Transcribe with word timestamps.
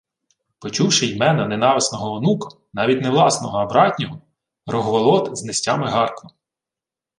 Почувши 0.59 1.05
ймено 1.07 1.47
ненависного 1.47 2.11
онука, 2.13 2.49
навіть 2.73 3.01
не 3.01 3.09
власного, 3.09 3.57
а 3.57 3.65
братнього, 3.65 4.21
Рогволод 4.67 5.37
знестями 5.37 5.87
гаркнув: 5.89 6.33